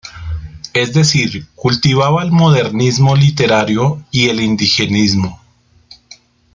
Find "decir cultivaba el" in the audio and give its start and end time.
0.95-2.31